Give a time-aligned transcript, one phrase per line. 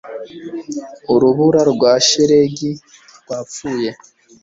[1.13, 2.71] urubura rwa shelegi
[3.21, 3.89] rwapfuye